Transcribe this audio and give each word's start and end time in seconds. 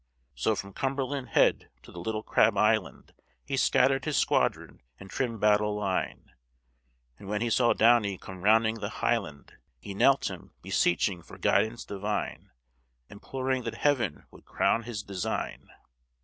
So 0.33 0.55
from 0.55 0.73
Cumberland 0.73 1.29
Head 1.29 1.69
to 1.83 1.91
the 1.91 1.99
little 1.99 2.23
Crab 2.23 2.57
Island 2.57 3.13
He 3.45 3.55
scattered 3.55 4.05
his 4.05 4.17
squadron 4.17 4.81
in 4.99 5.09
trim 5.09 5.37
battle 5.37 5.75
line; 5.75 6.31
And 7.19 7.27
when 7.29 7.41
he 7.41 7.51
saw 7.51 7.73
Downie 7.73 8.17
come 8.17 8.41
rounding 8.41 8.79
the 8.79 8.89
highland, 8.89 9.57
He 9.79 9.93
knelt 9.93 10.31
him, 10.31 10.55
beseeching 10.63 11.21
for 11.21 11.37
guidance 11.37 11.85
divine, 11.85 12.49
Imploring 13.11 13.61
that 13.65 13.75
Heaven 13.75 14.23
would 14.31 14.43
crown 14.43 14.85
his 14.85 15.03
design. 15.03 15.69